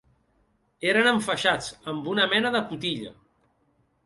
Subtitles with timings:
[0.93, 3.15] Eren enfaixats amb una mena de cotilla